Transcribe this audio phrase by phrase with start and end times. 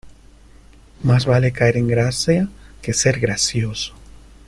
[1.03, 2.49] Más vale caer en gracia
[2.81, 3.93] que ser gracioso.